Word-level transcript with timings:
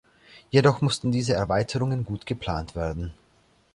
Jedoch 0.49 0.81
mussten 0.81 1.11
diese 1.11 1.35
Erweiterungen 1.35 2.05
gut 2.05 2.25
geplant 2.25 2.75
werden. 2.75 3.13